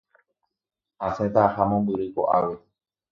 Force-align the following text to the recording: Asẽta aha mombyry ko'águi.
Asẽta 1.07 1.41
aha 1.47 1.63
mombyry 1.69 2.07
ko'águi. 2.15 2.55